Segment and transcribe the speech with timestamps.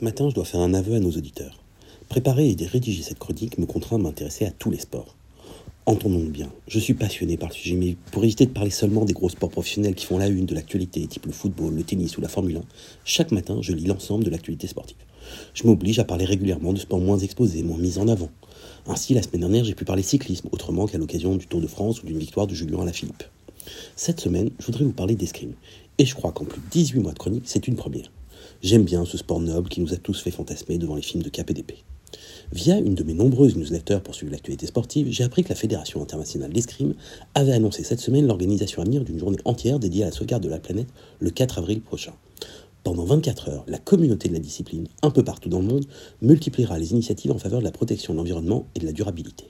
[0.00, 1.62] Ce matin, je dois faire un aveu à nos auditeurs.
[2.08, 5.14] Préparer et rédiger cette chronique me contraint à m'intéresser à tous les sports.
[5.84, 9.12] Entendons-nous bien, je suis passionné par le sujet, mais pour éviter de parler seulement des
[9.12, 12.22] gros sports professionnels qui font la une de l'actualité, type le football, le tennis ou
[12.22, 12.60] la Formule 1,
[13.04, 14.96] chaque matin, je lis l'ensemble de l'actualité sportive.
[15.52, 18.30] Je m'oblige à parler régulièrement de sports moins exposés, moins mis en avant.
[18.86, 22.02] Ainsi, la semaine dernière, j'ai pu parler cyclisme, autrement qu'à l'occasion du Tour de France
[22.02, 23.24] ou d'une victoire de Julien Alaphilippe.
[23.96, 25.52] Cette semaine, je voudrais vous parler d'escrime.
[25.98, 28.10] Et je crois qu'en plus de 18 mois de chronique, c'est une première.
[28.62, 31.28] J'aime bien ce sport noble qui nous a tous fait fantasmer devant les films de
[31.28, 31.84] cap et d'épée.
[32.52, 36.02] Via une de mes nombreuses newsletters pour suivre l'actualité sportive, j'ai appris que la Fédération
[36.02, 36.94] internationale d'escrime
[37.34, 40.48] avait annoncé cette semaine l'organisation à venir d'une journée entière dédiée à la sauvegarde de
[40.48, 40.88] la planète
[41.20, 42.12] le 4 avril prochain.
[42.82, 45.84] Pendant 24 heures, la communauté de la discipline, un peu partout dans le monde,
[46.22, 49.44] multipliera les initiatives en faveur de la protection de l'environnement et de la durabilité.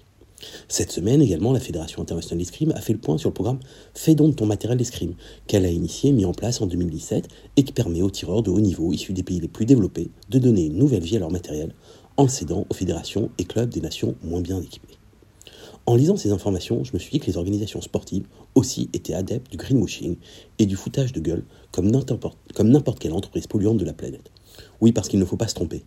[0.69, 3.61] Cette semaine également, la Fédération internationale d'escrime a fait le point sur le programme
[3.95, 5.15] Fais donc ton matériel d'escrime,
[5.47, 8.51] qu'elle a initié et mis en place en 2017 et qui permet aux tireurs de
[8.51, 11.31] haut niveau issus des pays les plus développés de donner une nouvelle vie à leur
[11.31, 11.75] matériel
[12.17, 14.99] en cédant aux fédérations et clubs des nations moins bien équipées.
[15.87, 19.51] En lisant ces informations, je me suis dit que les organisations sportives aussi étaient adeptes
[19.51, 20.17] du greenwashing
[20.59, 24.31] et du foutage de gueule comme n'importe quelle entreprise polluante de la planète.
[24.81, 25.83] Oui, parce qu'il ne faut pas se tromper.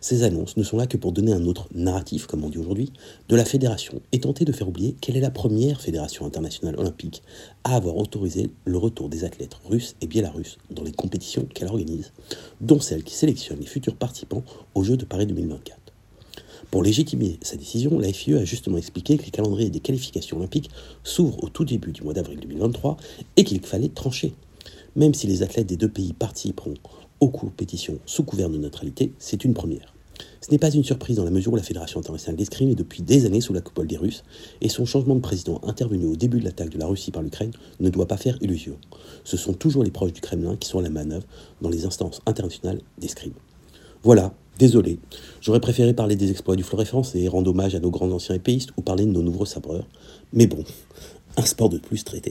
[0.00, 2.92] Ces annonces ne sont là que pour donner un autre narratif, comme on dit aujourd'hui,
[3.28, 7.22] de la fédération et tenter de faire oublier qu'elle est la première fédération internationale olympique
[7.64, 12.12] à avoir autorisé le retour des athlètes russes et biélorusses dans les compétitions qu'elle organise,
[12.60, 15.78] dont celle qui sélectionne les futurs participants aux Jeux de Paris 2024.
[16.70, 20.70] Pour légitimer sa décision, la FIE a justement expliqué que les calendriers des qualifications olympiques
[21.04, 22.96] s'ouvrent au tout début du mois d'avril 2023
[23.36, 24.34] et qu'il fallait trancher.
[24.96, 26.74] Même si les athlètes des deux pays participeront
[27.20, 29.94] aux compétitions sous couvert de neutralité, c'est une première.
[30.40, 33.02] Ce n'est pas une surprise dans la mesure où la Fédération internationale d'escrime est depuis
[33.02, 34.22] des années sous la coupole des Russes,
[34.60, 37.50] et son changement de président intervenu au début de l'attaque de la Russie par l'Ukraine
[37.80, 38.76] ne doit pas faire illusion.
[39.24, 41.26] Ce sont toujours les proches du Kremlin qui sont à la manœuvre
[41.62, 43.32] dans les instances internationales d'escrime.
[44.02, 45.00] Voilà, désolé,
[45.40, 48.36] j'aurais préféré parler des exploits du fleuret français et rendre hommage à nos grands anciens
[48.36, 49.88] épéistes ou parler de nos nouveaux sabreurs,
[50.32, 50.62] mais bon,
[51.36, 52.22] un sport de plus traité.